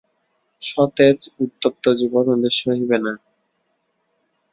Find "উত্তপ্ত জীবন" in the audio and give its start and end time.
1.43-2.25